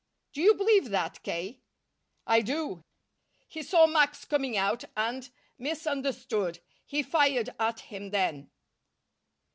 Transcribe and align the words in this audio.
"Do 0.33 0.41
you 0.41 0.55
believe 0.55 0.89
that, 0.89 1.21
K.?" 1.21 1.61
"I 2.25 2.41
do. 2.41 2.83
He 3.47 3.61
saw 3.61 3.85
Max 3.85 4.25
coming 4.25 4.57
out 4.57 4.83
and 4.97 5.29
misunderstood. 5.59 6.57
He 6.87 7.03
fired 7.03 7.51
at 7.59 7.81
him 7.81 8.09
then." 8.09 8.49